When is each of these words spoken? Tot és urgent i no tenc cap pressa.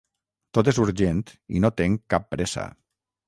Tot 0.57 0.69
és 0.71 0.79
urgent 0.85 1.21
i 1.59 1.63
no 1.67 1.71
tenc 1.81 2.03
cap 2.15 2.27
pressa. 2.35 2.67